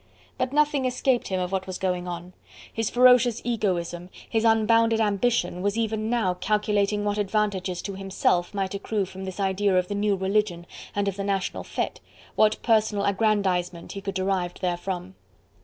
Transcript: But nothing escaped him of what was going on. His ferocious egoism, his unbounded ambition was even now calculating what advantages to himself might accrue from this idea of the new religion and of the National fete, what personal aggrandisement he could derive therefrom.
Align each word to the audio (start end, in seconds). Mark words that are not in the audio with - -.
But 0.35 0.51
nothing 0.51 0.85
escaped 0.85 1.27
him 1.27 1.39
of 1.39 1.51
what 1.51 1.67
was 1.67 1.77
going 1.77 2.07
on. 2.07 2.33
His 2.73 2.89
ferocious 2.89 3.39
egoism, 3.43 4.09
his 4.27 4.43
unbounded 4.43 4.99
ambition 4.99 5.61
was 5.61 5.77
even 5.77 6.09
now 6.09 6.33
calculating 6.33 7.05
what 7.05 7.19
advantages 7.19 7.83
to 7.83 7.93
himself 7.93 8.51
might 8.51 8.73
accrue 8.73 9.05
from 9.05 9.25
this 9.25 9.39
idea 9.39 9.77
of 9.77 9.89
the 9.89 9.93
new 9.93 10.15
religion 10.15 10.65
and 10.95 11.07
of 11.07 11.17
the 11.17 11.23
National 11.23 11.63
fete, 11.63 11.99
what 12.35 12.63
personal 12.63 13.05
aggrandisement 13.05 13.91
he 13.91 14.01
could 14.01 14.15
derive 14.15 14.53
therefrom. 14.55 15.13